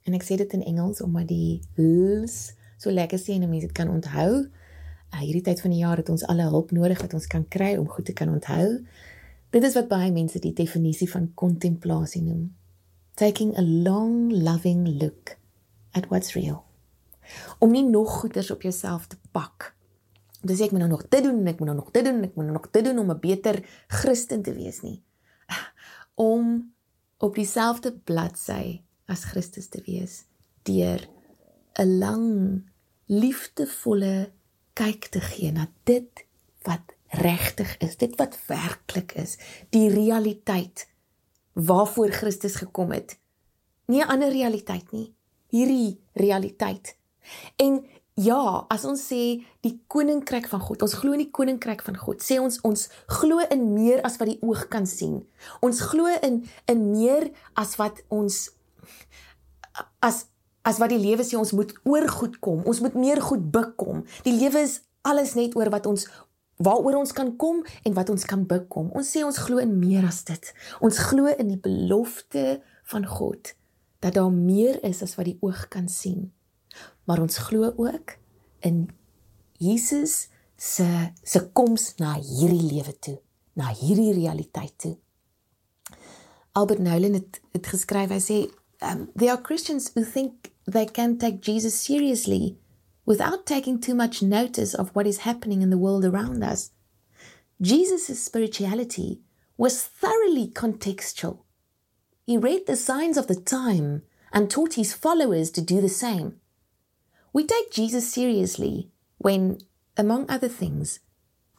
En 0.07 0.15
ek 0.15 0.23
sê 0.23 0.37
dit 0.39 0.53
in 0.55 0.63
Engels 0.63 1.01
omdat 1.03 1.27
die 1.27 1.59
l's 1.75 2.55
so 2.77 2.93
lekker 2.93 3.19
sien 3.19 3.43
en 3.43 3.49
mense 3.51 3.67
dit 3.67 3.75
kan 3.75 3.91
onthou. 3.91 4.47
Uh, 5.13 5.19
hierdie 5.23 5.43
tyd 5.45 5.61
van 5.61 5.71
die 5.71 5.79
jaar 5.79 5.97
het 5.97 6.09
ons 6.09 6.25
alle 6.27 6.49
hulp 6.51 6.71
nodig 6.75 7.01
wat 7.01 7.13
ons 7.13 7.27
kan 7.27 7.47
kry 7.47 7.75
om 7.77 7.87
goed 7.87 8.05
te 8.05 8.13
kan 8.13 8.29
onthou. 8.29 8.83
Dit 9.55 9.63
is 9.63 9.75
wat 9.79 9.87
baie 9.87 10.11
mense 10.11 10.39
die 10.43 10.53
definisie 10.53 11.07
van 11.09 11.31
kontemplasie 11.33 12.21
noem. 12.21 12.49
Taking 13.15 13.55
a 13.57 13.63
long 13.63 14.31
loving 14.31 14.85
look 14.99 15.37
at 15.91 16.09
what's 16.11 16.35
real. 16.35 16.63
Om 17.59 17.71
nie 17.71 17.85
nog 17.87 18.19
goeders 18.19 18.51
op 18.51 18.61
jouself 18.61 19.07
te 19.07 19.17
pak. 19.31 19.73
Dis 20.41 20.61
ek 20.61 20.71
moet 20.71 20.83
nou 20.83 20.91
nog 20.91 21.07
dit 21.07 21.23
doen 21.23 21.39
en 21.39 21.47
ek 21.49 21.59
moet 21.59 21.71
nou 21.71 21.79
nog 21.79 21.91
dit 21.91 22.05
doen 22.05 22.19
en 22.19 22.27
ek 22.27 22.35
moet 22.35 22.45
nou 22.45 22.57
nog 22.59 22.69
dit 22.71 22.85
doen 22.85 22.99
om 22.99 23.11
'n 23.11 23.19
beter 23.19 23.63
Christen 23.87 24.43
te 24.43 24.53
wees 24.53 24.81
nie. 24.81 25.01
Om 26.15 26.73
op 27.17 27.35
dieselfde 27.35 27.93
bladsy 27.93 28.81
as 29.05 29.23
Christus 29.23 29.67
te 29.67 29.81
wees 29.85 30.25
deur 30.63 31.09
'n 31.79 31.97
lang 31.97 32.25
liefdevolle 33.05 34.31
kyk 34.77 35.09
te 35.13 35.21
gee 35.23 35.51
na 35.51 35.67
dit 35.89 36.25
wat 36.67 36.93
regtig 37.23 37.77
is, 37.83 37.97
dit 37.97 38.13
wat 38.19 38.35
werklik 38.47 39.15
is, 39.17 39.37
die 39.73 39.87
realiteit 39.89 40.85
waarvoor 41.57 42.11
Christus 42.13 42.59
gekom 42.61 42.91
het. 42.91 43.17
Nie 43.87 44.03
'n 44.03 44.09
ander 44.09 44.29
realiteit 44.29 44.91
nie, 44.91 45.13
hierdie 45.49 45.99
realiteit. 46.13 46.97
En 47.55 47.85
ja, 48.13 48.65
as 48.67 48.85
ons 48.85 49.01
sê 49.07 49.45
die 49.61 49.81
koninkryk 49.87 50.47
van 50.47 50.59
God, 50.59 50.81
ons 50.81 50.93
glo 50.93 51.11
in 51.11 51.23
die 51.25 51.31
koninkryk 51.31 51.81
van 51.81 51.97
God, 51.97 52.21
sê 52.21 52.39
ons 52.41 52.61
ons 52.61 52.89
glo 53.05 53.39
in 53.49 53.73
meer 53.73 54.01
as 54.01 54.17
wat 54.17 54.27
die 54.27 54.41
oog 54.41 54.67
kan 54.67 54.87
sien. 54.87 55.27
Ons 55.61 55.81
glo 55.81 56.05
in 56.21 56.45
in 56.65 56.91
meer 56.91 57.31
as 57.53 57.75
wat 57.75 58.03
ons 58.07 58.49
as 59.99 60.25
as 60.67 60.79
wat 60.83 60.91
die 60.91 61.01
lewe 61.01 61.23
sê 61.23 61.39
ons 61.39 61.55
moet 61.55 61.73
oor 61.87 62.07
goed 62.11 62.39
kom. 62.43 62.63
Ons 62.67 62.81
moet 62.83 62.95
meer 62.99 63.21
goed 63.23 63.45
bekom. 63.53 64.03
Die 64.27 64.35
lewe 64.35 64.65
is 64.67 64.81
alles 65.07 65.35
net 65.39 65.55
oor 65.55 65.71
wat 65.73 65.87
ons 65.87 66.07
waaroor 66.63 66.97
ons 66.99 67.13
kan 67.13 67.35
kom 67.39 67.61
en 67.85 67.93
wat 67.95 68.09
ons 68.09 68.25
kan 68.27 68.43
bekom. 68.49 68.89
Ons 68.97 69.13
sê 69.13 69.23
ons 69.23 69.43
glo 69.45 69.61
in 69.63 69.77
meer 69.79 70.07
as 70.07 70.23
dit. 70.27 70.53
Ons 70.83 70.99
glo 71.09 71.29
in 71.37 71.53
die 71.53 71.61
belofte 71.61 72.57
van 72.91 73.05
God 73.07 73.53
dat 74.03 74.17
daar 74.17 74.33
meer 74.33 74.81
is 74.85 75.03
as 75.05 75.15
wat 75.17 75.29
die 75.29 75.39
oog 75.41 75.67
kan 75.73 75.87
sien 75.89 76.27
maar 77.07 77.21
ons 77.23 77.37
glo 77.37 77.73
ook 77.75 78.17
in 78.59 78.89
Jesus 79.57 80.27
se 80.55 81.11
se 81.23 81.41
koms 81.51 81.93
na 81.95 82.17
hierdie 82.19 82.65
lewe 82.73 82.93
toe, 82.99 83.17
na 83.53 83.71
hierdie 83.73 84.13
realiteit 84.13 84.73
toe. 84.77 84.97
Albert 86.51 86.79
Nolan 86.79 87.13
het 87.13 87.39
het 87.53 87.67
geskryf, 87.67 88.11
hy 88.11 88.19
sê, 88.21 88.37
um, 88.83 89.07
there 89.15 89.31
are 89.31 89.41
Christians 89.41 89.91
who 89.95 90.03
think 90.03 90.51
they 90.67 90.85
can 90.85 91.17
take 91.17 91.41
Jesus 91.41 91.79
seriously 91.79 92.57
without 93.05 93.45
taking 93.45 93.79
too 93.79 93.95
much 93.95 94.21
notice 94.21 94.73
of 94.73 94.93
what 94.93 95.07
is 95.07 95.19
happening 95.19 95.61
in 95.61 95.69
the 95.69 95.77
world 95.77 96.03
around 96.03 96.43
us. 96.43 96.71
Jesus' 97.61 98.21
spirituality 98.23 99.21
was 99.57 99.81
thoroughly 99.81 100.49
contextual. 100.49 101.39
He 102.25 102.37
read 102.37 102.67
the 102.67 102.75
signs 102.75 103.17
of 103.17 103.27
the 103.27 103.35
time 103.35 104.03
and 104.33 104.51
taught 104.51 104.73
his 104.73 104.93
followers 104.93 105.49
to 105.51 105.61
do 105.61 105.79
the 105.79 105.89
same. 105.89 106.35
We 107.31 107.45
take 107.45 107.71
Jesus 107.71 108.11
seriously 108.11 108.91
when, 109.17 109.59
among 109.95 110.29
other 110.29 110.49
things, 110.49 110.99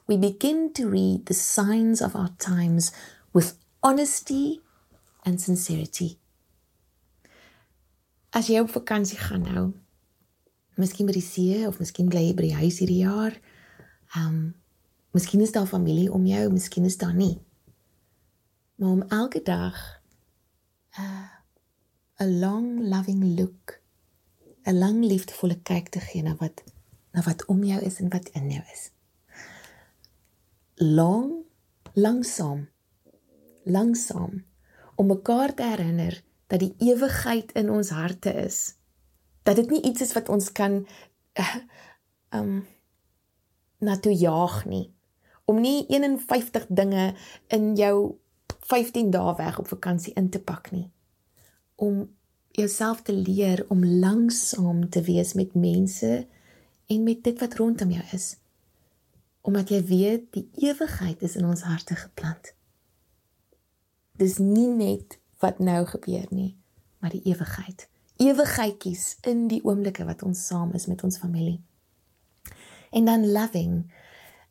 we 0.07 0.19
begin 0.19 0.73
to 0.75 0.89
read 0.89 1.27
the 1.27 1.35
signs 1.35 2.03
of 2.03 2.15
our 2.15 2.31
times 2.39 2.93
with 3.33 3.59
honesty 3.83 4.61
and 5.25 5.41
sincerity. 5.41 6.19
As 8.39 8.47
jy 8.47 8.61
op 8.63 8.71
vakansie 8.71 9.19
gaan 9.19 9.43
nou, 9.43 9.63
miskien 10.79 11.09
by 11.09 11.15
die 11.17 11.25
see 11.25 11.65
of 11.67 11.81
miskien 11.83 12.07
bly 12.07 12.21
jy 12.29 12.35
by 12.39 12.45
die 12.45 12.59
huis 12.61 12.77
hierdie 12.79 13.01
jaar, 13.03 13.35
ehm 14.15 14.27
um, 14.29 14.43
miskien 15.17 15.41
is 15.43 15.51
daar 15.51 15.67
familie 15.67 16.07
om 16.13 16.27
jou, 16.29 16.45
miskien 16.53 16.85
is 16.87 16.99
daar 17.01 17.15
nie. 17.17 17.41
Maar 18.79 18.91
om 18.91 19.03
elke 19.17 19.41
dag 19.43 19.79
'n 20.99 21.03
uh, 21.03 21.27
'n 22.23 22.39
long 22.45 22.69
loving 22.93 23.25
look 23.39 23.81
'n 24.67 24.79
lang 24.79 25.03
liefdevolle 25.03 25.59
kyk 25.63 25.89
te 25.89 26.01
gee 26.01 26.23
na 26.23 26.37
wat 26.39 26.63
na 27.11 27.23
wat 27.23 27.47
om 27.47 27.65
jou 27.65 27.81
is 27.83 27.99
en 27.99 28.09
wat 28.09 28.29
in 28.29 28.51
jou 28.51 28.65
is. 28.73 28.91
Lang, 30.75 31.43
langsaam, 31.95 32.69
langsaam 33.65 34.45
om 34.95 35.07
mekaar 35.07 35.55
te 35.55 35.63
herinner 35.63 36.28
dat 36.49 36.61
die 36.65 36.75
ewigheid 36.79 37.53
in 37.53 37.71
ons 37.71 37.91
harte 37.93 38.33
is. 38.33 38.75
Dat 39.43 39.57
dit 39.57 39.71
nie 39.71 39.83
iets 39.83 40.01
is 40.01 40.13
wat 40.17 40.29
ons 40.29 40.53
kan 40.53 40.81
uh, 41.39 41.57
um 42.35 42.67
na 43.79 43.99
toe 43.99 44.13
jaag 44.13 44.65
nie. 44.67 44.89
Om 45.45 45.61
nie 45.61 45.85
51 45.89 46.67
dinge 46.69 47.15
in 47.47 47.75
jou 47.77 48.19
15 48.69 49.13
dae 49.15 49.35
weg 49.39 49.59
op 49.59 49.69
vakansie 49.69 50.13
in 50.19 50.29
te 50.29 50.41
pak 50.41 50.71
nie. 50.71 50.91
Om 51.75 52.09
jouself 52.59 53.03
te 53.03 53.13
leer 53.13 53.65
om 53.69 53.85
langsaam 53.85 54.89
te 54.89 55.03
wees 55.03 55.33
met 55.39 55.55
mense 55.55 56.27
en 56.87 57.03
met 57.03 57.23
dit 57.25 57.41
wat 57.41 57.55
rondom 57.55 57.91
jou 57.91 58.05
is. 58.13 58.37
Omdat 59.41 59.69
jy 59.69 59.85
weet 59.85 60.27
die 60.33 60.49
ewigheid 60.69 61.23
is 61.23 61.37
in 61.37 61.47
ons 61.47 61.63
harte 61.69 61.97
geplant. 61.97 62.53
Dis 64.19 64.41
nie 64.43 64.69
net 64.75 65.21
wat 65.39 65.59
nou 65.59 65.87
gebeur 65.87 66.27
nie, 66.31 66.57
maar 66.99 67.11
die 67.11 67.23
ewigheid. 67.23 67.89
Ewigheidjies 68.17 69.17
in 69.21 69.47
die 69.49 69.65
oomblikke 69.65 70.05
wat 70.05 70.23
ons 70.23 70.47
saam 70.47 70.73
is 70.75 70.87
met 70.87 71.05
ons 71.05 71.19
familie. 71.19 71.61
En 72.91 73.05
dan 73.05 73.31
loving 73.33 73.93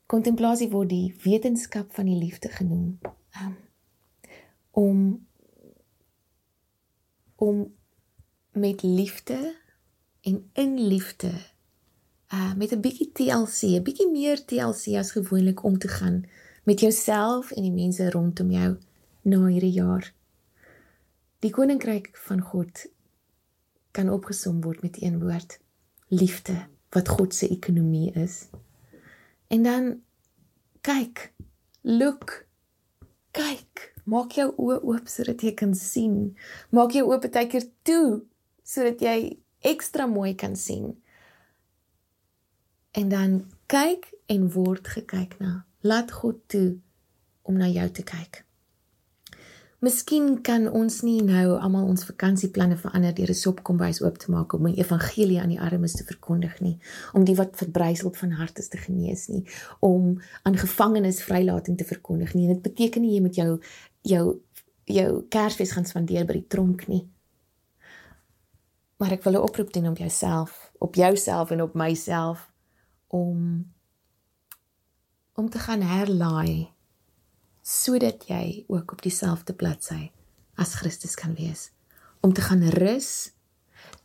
kontemplasie 0.06 0.70
word 0.72 0.89
die 0.89 1.15
wetenskap 1.24 1.91
van 1.94 2.06
die 2.06 2.17
liefde 2.17 2.50
genoem. 2.50 3.00
Um, 3.41 3.58
om 4.72 5.25
om 7.36 7.75
met 8.51 8.82
liefde 8.82 9.56
en 10.22 10.50
in 10.53 10.88
liefde 10.88 11.32
uh 12.34 12.53
met 12.53 12.72
'n 12.72 12.79
bietjie 12.79 13.12
TLC, 13.12 13.62
'n 13.62 13.84
bietjie 13.84 14.12
meer 14.12 14.46
TLC 14.46 14.96
as 14.98 15.12
gewoonlik 15.12 15.63
om 15.63 15.77
te 15.77 15.88
gaan 15.88 16.25
met 16.63 16.79
jouself 16.79 17.51
en 17.51 17.62
die 17.62 17.72
mense 17.72 18.10
rondom 18.12 18.51
jou 18.51 18.77
na 19.22 19.46
hierdie 19.46 19.72
jaar. 19.72 20.13
Die 21.46 21.51
koninkryk 21.53 22.15
van 22.25 22.41
God 22.41 22.88
kan 23.94 24.10
opgesom 24.10 24.62
word 24.65 24.82
met 24.82 25.01
een 25.01 25.20
woord: 25.22 25.60
liefde, 26.08 26.65
wat 26.89 27.10
God 27.10 27.36
se 27.36 27.50
ekonomie 27.50 28.12
is. 28.17 28.48
En 29.48 29.63
dan 29.63 30.01
kyk, 30.82 31.34
look, 31.82 32.48
kyk, 33.32 33.91
maak 34.10 34.34
jou 34.39 34.50
oë 34.56 34.79
oop 34.82 35.12
sodat 35.12 35.44
jy 35.46 35.53
kan 35.53 35.75
sien. 35.77 36.34
Maak 36.74 36.96
jou 36.98 37.06
oë 37.06 37.22
baie 37.27 37.51
keer 37.51 37.70
toe 37.86 38.24
sodat 38.63 39.03
jy 39.06 39.38
ekstra 39.62 40.08
mooi 40.10 40.34
kan 40.36 40.56
sien. 40.56 40.96
En 42.98 43.13
dan 43.13 43.39
kyk 43.70 44.10
en 44.25 44.50
word 44.51 44.89
gekyk 44.89 45.38
na. 45.39 45.67
Laat 45.86 46.12
God 46.12 46.41
toe 46.50 46.79
om 47.46 47.62
na 47.62 47.70
jou 47.70 47.88
te 47.94 48.03
kyk. 48.03 48.47
Miskien 49.77 50.39
kan 50.41 50.63
ons 50.74 51.03
nie 51.05 51.19
nou 51.22 51.51
almal 51.62 51.86
ons 51.86 52.05
vakansieplanne 52.07 52.79
verander 52.81 53.13
deur 53.13 53.29
'n 53.29 53.38
sopkombuis 53.38 54.01
oop 54.01 54.17
te 54.17 54.31
maak 54.31 54.53
om 54.53 54.65
die 54.65 54.81
evangelie 54.81 55.39
aan 55.39 55.53
die 55.53 55.62
armes 55.62 55.93
te 55.93 56.03
verkondig 56.03 56.60
nie, 56.62 56.79
om 57.13 57.24
die 57.24 57.36
wat 57.36 57.55
verbryseld 57.55 58.17
van 58.17 58.31
hart 58.31 58.57
is 58.57 58.69
te 58.69 58.77
genees 58.77 59.27
nie, 59.27 59.43
om 59.79 60.19
aan 60.43 60.57
gevangenes 60.57 61.22
vrylating 61.22 61.77
te 61.77 61.86
verkondig 61.86 62.34
nie. 62.34 62.48
Dit 62.48 62.62
beteken 62.62 63.01
nie 63.01 63.13
jy 63.13 63.22
moet 63.22 63.36
jou 63.36 63.60
jou 64.01 64.41
jou 64.86 65.25
Kersfees 65.29 65.72
gaan 65.72 65.86
spandeer 65.86 66.25
by 66.25 66.34
die 66.34 66.48
tronk 66.48 66.88
nie. 66.88 67.07
Maar 68.98 69.12
ek 69.12 69.24
wil 69.24 69.34
'n 69.34 69.46
oproep 69.46 69.74
doen 69.74 69.88
op 69.88 69.98
jouself, 69.98 70.72
op 70.79 70.96
jouself 70.96 71.51
en 71.51 71.62
op 71.62 71.74
myself 71.75 72.51
om 73.07 73.65
om 75.36 75.50
te 75.50 75.60
gaan 75.60 75.81
herlaai 75.81 76.76
sodat 77.67 78.29
jy 78.31 78.63
ook 78.71 78.91
op 78.95 79.01
dieselfde 79.03 79.53
bladsy 79.53 80.12
as 80.55 80.77
Christus 80.79 81.15
kan 81.19 81.33
wees. 81.36 81.71
Om 82.24 82.33
te 82.33 82.41
gaan 82.41 82.63
rus 82.63 83.33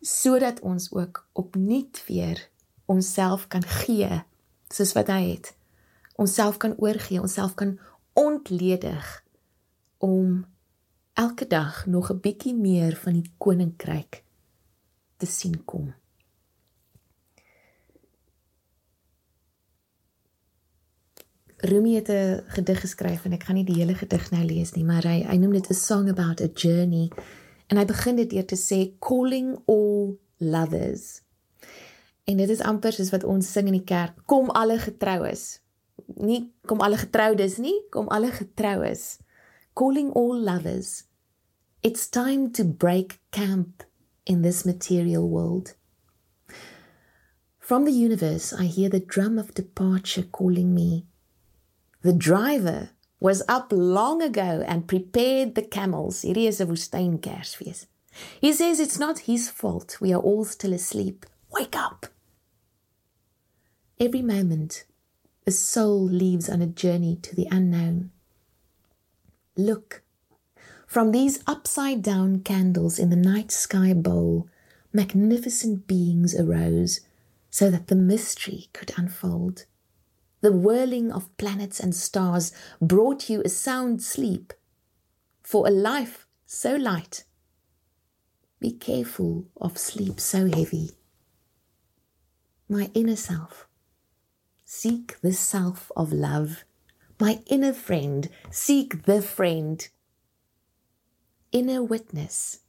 sodat 0.00 0.60
ons 0.60 0.90
ook 0.92 1.26
opnuut 1.32 2.02
weer 2.06 2.48
onsself 2.90 3.46
kan 3.46 3.62
gee 3.62 4.22
soos 4.68 4.92
wat 4.98 5.06
hy 5.12 5.22
het. 5.30 5.52
Onsself 6.18 6.56
kan 6.56 6.74
oorgee, 6.76 7.20
onsself 7.20 7.54
kan 7.54 7.78
ontledig 8.12 9.24
om 9.98 10.44
elke 11.12 11.46
dag 11.46 11.86
nog 11.86 12.10
'n 12.10 12.20
bietjie 12.20 12.54
meer 12.54 12.96
van 12.96 13.12
die 13.12 13.32
koninkryk 13.38 14.24
te 15.16 15.26
sien 15.26 15.64
kom. 15.64 15.94
Rumi 21.62 21.94
het 21.94 22.08
'n 22.08 22.42
gedig 22.46 22.80
geskryf 22.80 23.24
en 23.24 23.32
ek 23.32 23.42
gaan 23.42 23.54
nie 23.54 23.64
die 23.64 23.78
hele 23.78 23.94
gedig 23.94 24.30
nou 24.30 24.44
lees 24.44 24.72
nie, 24.74 24.84
maar 24.84 25.02
hy 25.02 25.22
hy 25.22 25.36
noem 25.36 25.52
dit 25.52 25.70
'n 25.70 25.74
song 25.74 26.08
about 26.08 26.40
a 26.40 26.48
journey 26.54 27.10
en 27.66 27.76
hy 27.76 27.84
begin 27.84 28.16
dit 28.16 28.30
deur 28.30 28.44
te 28.44 28.56
sê 28.56 28.98
calling 28.98 29.58
all 29.66 30.18
lovers. 30.38 31.22
En 32.24 32.36
dit 32.36 32.48
is 32.48 32.60
amper 32.60 32.92
soos 32.92 33.10
wat 33.10 33.24
ons 33.24 33.52
sing 33.52 33.66
in 33.66 33.72
die 33.72 33.84
kerk, 33.84 34.26
kom 34.26 34.50
alle 34.50 34.78
getroues. 34.78 35.60
Nie 36.16 36.52
kom 36.66 36.80
alle 36.80 36.96
getroudes 36.96 37.56
nie, 37.56 37.86
kom 37.90 38.08
alle 38.08 38.30
getroues. 38.30 39.18
Calling 39.72 40.12
all 40.12 40.42
lovers. 40.42 41.04
It's 41.80 42.08
time 42.08 42.50
to 42.50 42.64
break 42.64 43.20
camp 43.30 43.84
in 44.24 44.42
this 44.42 44.64
material 44.64 45.28
world. 45.28 45.76
From 47.58 47.84
the 47.84 47.92
universe, 47.92 48.52
I 48.52 48.66
hear 48.66 48.90
the 48.90 49.00
drum 49.00 49.38
of 49.38 49.54
departure 49.54 50.24
calling 50.30 50.74
me. 50.74 51.06
The 52.02 52.12
driver 52.12 52.90
was 53.20 53.42
up 53.48 53.72
long 53.72 54.22
ago 54.22 54.64
and 54.66 54.88
prepared 54.88 55.54
the 55.54 55.62
camels. 55.62 56.22
Hierdie 56.22 56.48
is 56.48 56.60
'n 56.60 56.68
woestynkersfees. 56.68 57.86
He 58.40 58.52
says 58.52 58.80
it's 58.80 58.98
not 58.98 59.30
his 59.30 59.48
fault. 59.48 60.00
We 60.00 60.12
are 60.12 60.20
all 60.20 60.44
still 60.44 60.72
asleep. 60.72 61.24
Wake 61.50 61.76
up. 61.76 62.06
Every 63.98 64.22
moment, 64.22 64.84
a 65.46 65.52
soul 65.52 66.02
leaves 66.02 66.48
on 66.48 66.60
a 66.60 66.66
journey 66.66 67.16
to 67.22 67.36
the 67.36 67.48
unknown. 67.50 68.10
Look, 69.56 70.02
From 70.92 71.10
these 71.10 71.42
upside 71.46 72.02
down 72.02 72.40
candles 72.40 72.98
in 72.98 73.08
the 73.08 73.16
night 73.16 73.50
sky 73.50 73.94
bowl, 73.94 74.46
magnificent 74.92 75.86
beings 75.86 76.34
arose, 76.34 77.00
so 77.48 77.70
that 77.70 77.86
the 77.86 77.94
mystery 77.96 78.68
could 78.74 78.92
unfold. 78.98 79.64
The 80.42 80.52
whirling 80.52 81.12
of 81.12 81.34
planets 81.36 81.78
and 81.78 81.94
stars 81.94 82.52
brought 82.80 83.30
you 83.30 83.42
a 83.42 83.48
sound 83.48 84.02
sleep. 84.02 84.52
For 85.42 85.68
a 85.68 85.70
life 85.70 86.26
so 86.46 86.74
light, 86.74 87.24
be 88.58 88.72
careful 88.72 89.46
of 89.60 89.78
sleep 89.78 90.18
so 90.20 90.46
heavy. 90.46 90.90
My 92.68 92.90
inner 92.92 93.16
self, 93.16 93.68
seek 94.64 95.20
the 95.20 95.32
self 95.32 95.92
of 95.96 96.12
love. 96.12 96.64
My 97.20 97.40
inner 97.46 97.72
friend, 97.72 98.28
seek 98.50 99.04
the 99.04 99.22
friend. 99.22 99.88
Inner 101.52 101.84
witness, 101.84 102.60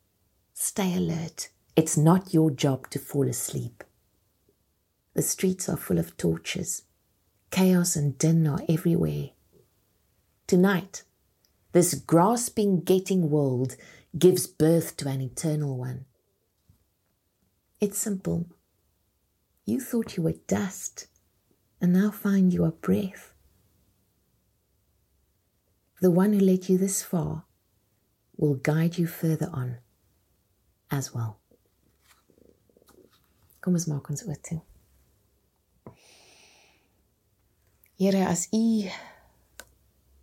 stay 0.54 0.96
alert. 0.96 1.50
It's 1.76 1.98
not 1.98 2.36
your 2.36 2.52
job 2.52 2.90
to 2.92 3.00
fall 3.00 3.28
asleep. 3.28 3.84
The 5.16 5.24
streets 5.24 5.68
are 5.68 5.78
full 5.78 5.98
of 5.98 6.18
torches. 6.18 6.84
Chaos 7.54 7.96
and 7.96 8.18
din 8.18 8.48
are 8.48 8.64
everywhere. 8.68 9.30
Tonight, 10.48 11.04
this 11.72 11.94
grasping, 11.94 12.80
getting 12.80 13.30
world 13.30 13.76
gives 14.18 14.48
birth 14.48 14.98
to 14.98 15.08
an 15.08 15.22
eternal 15.22 15.78
one. 15.78 16.06
It's 17.80 18.00
simple. 18.00 18.48
You 19.66 19.80
thought 19.80 20.18
you 20.18 20.24
were 20.24 20.34
dust, 20.48 21.06
and 21.80 21.94
now 21.94 22.10
find 22.10 22.52
you 22.52 22.64
are 22.64 22.72
breath. 22.72 23.36
The 26.02 26.10
one 26.10 26.34
who 26.34 26.40
led 26.40 26.70
you 26.70 26.80
this 26.80 27.04
far 27.04 27.46
will 28.36 28.56
guide 28.56 28.98
you 28.98 29.06
further 29.06 29.52
on 29.54 29.78
as 30.90 31.14
well. 31.14 31.38
Kom 33.62 33.76
ons 33.76 33.86
maak 33.86 34.10
ons 34.10 34.24
oop 34.28 34.73
Here 37.96 38.28
as 38.28 38.48
u 38.52 38.90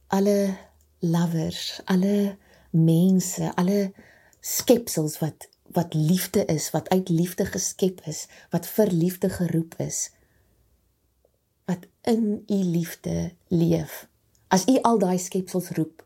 alle 0.06 0.56
lovers, 0.98 1.80
alle 1.84 2.36
mense, 2.70 3.52
alle 3.54 3.92
skepsels 4.40 5.18
wat 5.18 5.48
wat 5.70 5.94
liefde 5.94 6.44
is, 6.44 6.70
wat 6.70 6.88
uit 6.88 7.08
liefde 7.08 7.44
geskep 7.46 8.00
is, 8.10 8.26
wat 8.50 8.66
vir 8.66 8.90
liefde 8.90 9.28
geroep 9.30 9.76
is, 9.78 10.10
wat 11.64 11.86
in 12.02 12.42
u 12.46 12.54
liefde 12.54 13.30
leef. 13.48 14.08
As 14.48 14.66
u 14.66 14.80
al 14.82 14.98
daai 14.98 15.18
skepsels 15.18 15.70
roep, 15.78 16.02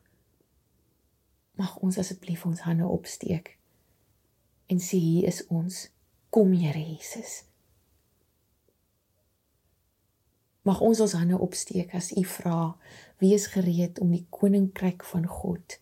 mag 1.57 1.79
ons 1.81 1.97
asseblief 1.99 2.45
ons 2.45 2.61
hande 2.69 2.85
opsteek 2.85 3.55
en 4.69 4.81
sê 4.81 5.01
hier 5.01 5.33
is 5.33 5.41
ons. 5.49 5.89
Kom 6.35 6.53
Here 6.53 6.81
Jesus. 6.81 7.45
Mag 10.65 10.81
ons 10.81 11.01
ons 11.05 11.13
hande 11.13 11.39
opsteek 11.39 11.93
as 11.95 12.11
U 12.17 12.23
vra, 12.25 12.75
wees 13.21 13.47
gereed 13.53 13.99
om 14.01 14.13
die 14.15 14.25
koninkryk 14.33 15.05
van 15.05 15.27
God 15.29 15.79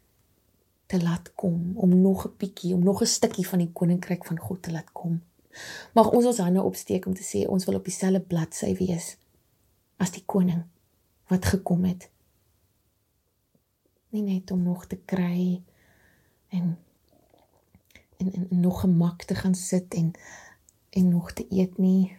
te 0.91 0.99
laat 1.03 1.31
kom, 1.39 1.77
om 1.79 2.01
nog 2.01 2.27
'n 2.27 2.35
bietjie, 2.39 2.75
om 2.75 2.83
nog 2.83 3.03
'n 3.03 3.07
stukkie 3.07 3.47
van 3.49 3.59
die 3.59 3.73
koninkryk 3.73 4.27
van 4.27 4.39
God 4.39 4.63
te 4.63 4.71
laat 4.71 4.93
kom. 4.93 5.23
Mag 5.95 6.11
ons 6.11 6.25
ons 6.25 6.39
hande 6.39 6.63
opsteek 6.63 7.07
om 7.07 7.15
te 7.15 7.23
sê 7.23 7.49
ons 7.49 7.65
wil 7.65 7.75
op 7.75 7.85
dieselfde 7.85 8.21
bladsy 8.21 8.75
wees 8.77 9.17
as 9.97 10.11
die 10.11 10.25
koning 10.27 10.65
wat 11.29 11.45
gekom 11.45 11.85
het. 11.85 12.11
Nie 14.09 14.23
net 14.23 14.51
om 14.51 14.63
nog 14.63 14.87
te 14.87 14.97
kry 14.97 15.63
en 16.49 16.79
en, 18.17 18.33
en, 18.33 18.49
en 18.51 18.61
nog 18.61 18.81
gemak 18.81 19.23
te 19.23 19.35
gaan 19.35 19.55
sit 19.55 19.95
en 19.95 20.13
en 20.91 21.09
nog 21.09 21.33
te 21.33 21.47
eet 21.51 21.79
nie 21.79 22.17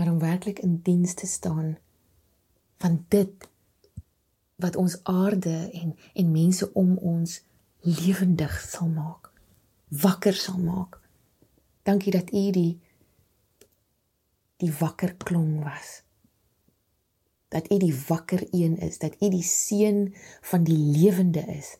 maar 0.00 0.12
om 0.12 0.18
werklik 0.18 0.58
in 0.64 0.80
diens 0.82 1.14
te 1.14 1.26
staan 1.26 1.74
van 2.80 3.04
dit 3.08 3.48
wat 4.56 4.76
ons 4.76 5.00
aarde 5.04 5.56
en 5.72 5.96
en 6.14 6.30
mense 6.32 6.72
om 6.72 6.96
ons 6.96 7.42
lewendig 7.80 8.56
sal 8.60 8.88
maak 8.88 9.30
wakker 9.90 10.34
sal 10.34 10.58
maak. 10.58 11.00
Dankie 11.82 12.12
dat 12.12 12.32
u 12.32 12.50
die 12.50 12.80
die 14.56 14.72
wakker 14.72 15.14
klong 15.16 15.62
was. 15.64 16.02
Dat 17.48 17.70
u 17.72 17.78
die 17.78 17.94
wakker 18.06 18.46
een 18.50 18.76
is 18.78 18.98
dat 18.98 19.22
u 19.22 19.28
die 19.28 19.42
seun 19.42 20.14
van 20.40 20.64
die 20.64 20.76
lewende 20.76 21.40
is 21.40 21.76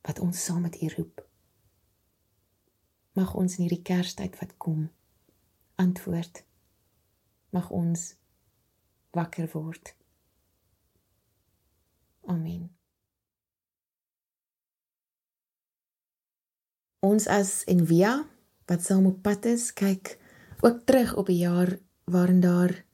wat 0.00 0.18
ons 0.20 0.44
saam 0.44 0.60
met 0.60 0.82
u 0.82 0.88
roep. 0.96 1.28
Mag 3.12 3.34
ons 3.34 3.56
in 3.56 3.64
hierdie 3.64 3.82
kerstyd 3.82 4.38
wat 4.38 4.56
kom 4.56 4.90
antwoord 5.74 6.44
mag 7.54 7.70
ons 7.70 8.14
wakker 9.14 9.46
word. 9.52 9.94
Amen. 12.26 12.72
Ons 17.04 17.28
as 17.30 17.62
Envia 17.70 18.24
wat 18.66 18.82
saam 18.82 19.06
op 19.06 19.20
pad 19.22 19.44
is, 19.44 19.68
kyk 19.76 20.16
ook 20.64 20.82
terug 20.88 21.14
op 21.20 21.28
'n 21.28 21.38
jaar 21.38 21.78
waarin 22.04 22.40
daar 22.40 22.84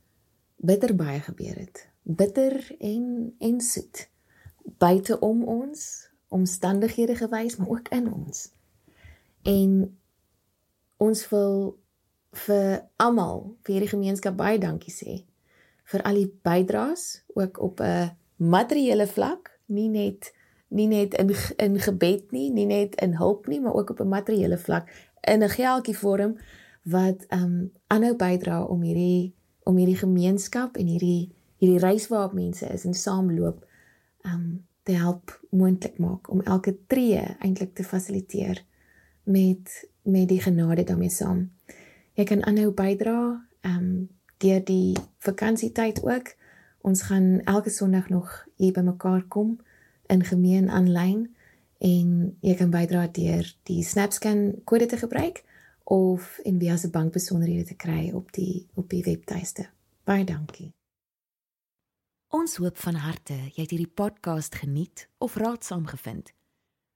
bitter 0.57 0.97
baie 0.97 1.21
gebeur 1.21 1.57
het. 1.57 1.89
Bitter 2.03 2.77
en 2.79 3.35
en 3.39 3.61
soet. 3.61 4.11
Buite 4.79 5.19
om 5.21 5.45
ons, 5.45 6.11
omstandighede 6.29 7.15
gewys, 7.15 7.57
maar 7.57 7.69
ook 7.69 7.89
in 7.89 8.13
ons. 8.13 8.53
En 9.43 9.99
ons 10.97 11.29
wil 11.29 11.81
vir 12.33 12.83
almal 12.97 13.57
vir 13.65 13.75
hierdie 13.75 13.95
gemeenskap 13.95 14.37
baie 14.37 14.59
dankie 14.59 14.93
sê 14.95 15.25
vir 15.91 16.03
al 16.07 16.15
die 16.15 16.31
bydraes 16.47 17.25
ook 17.35 17.59
op 17.59 17.81
'n 17.81 18.11
materiële 18.37 19.07
vlak, 19.07 19.51
nie 19.67 19.89
net 19.89 20.33
nie 20.69 20.87
net 20.87 21.15
in 21.15 21.35
in 21.57 21.81
gebed 21.81 22.33
nie, 22.33 22.51
nie 22.51 22.67
net 22.67 22.95
in 22.95 23.17
hulp 23.17 23.47
nie, 23.47 23.61
maar 23.61 23.75
ook 23.75 23.91
op 23.91 24.01
'n 24.01 24.09
materiële 24.09 24.59
vlak 24.59 24.89
in 25.21 25.43
'n 25.43 25.49
geldjie 25.49 25.97
vorm 25.97 26.39
wat 26.83 27.25
ehm 27.29 27.43
um, 27.43 27.73
aanhou 27.87 28.15
bydra 28.17 28.65
om 28.65 28.83
hierdie 28.83 29.35
om 29.63 29.77
hierdie 29.77 29.97
gemeenskap 29.97 30.77
en 30.77 30.87
hierdie 30.87 31.33
hierdie 31.57 31.79
reis 31.79 32.09
waarop 32.09 32.33
mense 32.33 32.67
is 32.67 32.85
en 32.85 32.95
saamloop 32.95 33.67
ehm 34.23 34.35
um, 34.35 34.67
te 34.83 34.93
help 34.93 35.41
moontlik 35.51 35.99
maak 35.99 36.31
om 36.31 36.41
elke 36.41 36.77
tree 36.87 37.37
eintlik 37.39 37.75
te 37.75 37.85
fasiliteer 37.85 38.65
met 39.23 39.89
met 40.03 40.29
die 40.29 40.41
genade 40.41 40.85
daarmee 40.85 41.11
saam. 41.11 41.51
Jy 42.21 42.27
kan 42.29 42.43
aanhou 42.45 42.69
bydra 42.77 43.19
ehm 43.65 43.77
um, 43.77 44.09
deur 44.41 44.61
die 44.65 44.97
vakansietyd 45.25 46.03
ook. 46.05 46.35
Ons 46.85 47.03
gaan 47.09 47.41
elke 47.49 47.71
Sondag 47.71 48.09
nog 48.09 48.45
hier 48.57 48.73
bymekaar 48.73 49.23
kom 49.29 49.57
in 50.07 50.25
gemeen 50.25 50.69
aanlyn 50.69 51.23
en 51.79 52.37
jy 52.41 52.55
kan 52.57 52.71
bydra 52.73 53.07
deur 53.09 53.49
die 53.69 53.85
SnapScan 53.85 54.61
kode 54.65 54.87
te 54.87 55.01
gebruik 55.01 55.41
of 55.85 56.39
en 56.45 56.61
via 56.61 56.77
se 56.77 56.91
bankbesonderhede 56.91 57.65
te 57.73 57.75
kry 57.75 58.11
op 58.13 58.33
die 58.37 58.69
op 58.75 58.89
die 58.93 59.03
webtuiste. 59.09 59.71
Baie 60.05 60.25
dankie. 60.25 60.73
Ons 62.29 62.61
hoop 62.61 62.77
van 62.77 63.01
harte 63.01 63.41
jy 63.49 63.65
het 63.65 63.73
hierdie 63.73 63.95
podcast 64.05 64.61
geniet 64.61 65.09
of 65.19 65.41
raadsaam 65.41 65.87
gevind. 65.87 66.33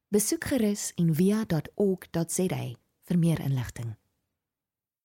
Besoek 0.08 0.52
gerus 0.52 0.92
en 1.00 1.14
via.ok.za 1.14 2.64
vir 3.04 3.18
meer 3.18 3.40
inligting. 3.40 3.96